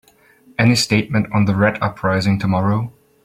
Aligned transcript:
Any 0.57 0.73
statement 0.77 1.27
on 1.31 1.45
the 1.45 1.55
Red 1.55 1.77
uprising 1.79 2.39
tomorrow? 2.39 2.91